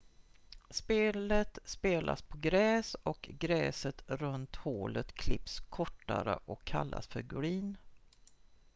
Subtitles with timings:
[0.71, 7.77] spelet spelas på gräs och gräset runt hålet klipps kortare och kallas för green